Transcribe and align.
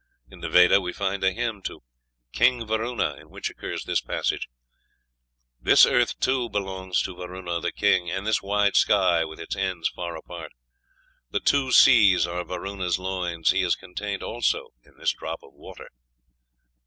In 0.31 0.39
the 0.39 0.49
Veda 0.49 0.81
we 0.81 0.93
find 0.93 1.23
a 1.23 1.31
hymn 1.31 1.61
to 1.61 1.83
"King 2.33 2.65
Varuna," 2.65 3.17
in 3.19 3.29
which 3.29 3.51
occurs 3.51 3.83
this 3.83 4.01
passage: 4.01 4.49
"This 5.61 5.85
earth, 5.85 6.19
too, 6.19 6.49
belongs 6.49 7.03
to 7.03 7.13
Varuna, 7.15 7.59
the 7.59 7.71
king, 7.71 8.09
and 8.09 8.25
this 8.25 8.41
wide 8.41 8.75
sky, 8.75 9.23
with 9.25 9.39
its 9.39 9.55
ends 9.55 9.89
far 9.89 10.17
apart. 10.17 10.53
The 11.29 11.39
two 11.39 11.71
seas 11.71 12.25
are 12.25 12.43
Varuna's 12.43 12.97
loins; 12.97 13.51
he 13.51 13.61
is 13.61 13.75
contained 13.75 14.23
also 14.23 14.69
in 14.83 14.97
this 14.97 15.13
drop 15.13 15.43
of 15.43 15.53
water." 15.53 15.89